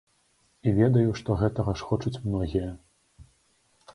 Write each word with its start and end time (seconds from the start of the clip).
І 0.69 0.71
ведаю, 0.77 1.09
што 1.19 1.35
гэтага 1.41 1.75
ж 1.81 1.85
хочуць 1.89 2.15
многія. 2.27 2.73